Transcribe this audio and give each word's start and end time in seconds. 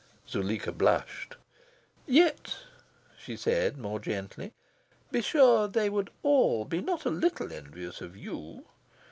Zuleika 0.27 0.71
blushed. 0.71 1.35
"Yet," 2.07 2.55
she 3.19 3.37
said 3.37 3.77
more 3.77 3.99
gently, 3.99 4.51
"be 5.11 5.21
sure 5.21 5.67
they 5.67 5.91
would 5.91 6.09
all 6.23 6.65
be 6.65 6.81
not 6.81 7.05
a 7.05 7.11
little 7.11 7.53
envious 7.53 8.01
of 8.01 8.17
YOU! 8.17 8.65